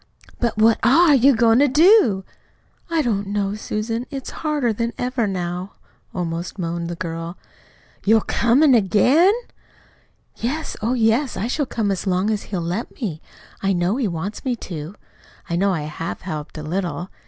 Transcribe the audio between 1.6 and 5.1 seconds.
do?" "I don't know, Susan. It's harder than